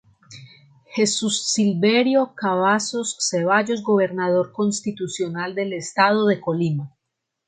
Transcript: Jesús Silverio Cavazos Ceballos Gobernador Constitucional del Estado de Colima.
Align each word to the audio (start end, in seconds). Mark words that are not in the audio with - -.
Jesús 0.95 1.53
Silverio 1.53 2.25
Cavazos 2.35 3.15
Ceballos 3.19 3.83
Gobernador 3.83 4.51
Constitucional 4.51 5.53
del 5.53 5.73
Estado 5.73 6.25
de 6.25 6.41
Colima. 6.41 6.91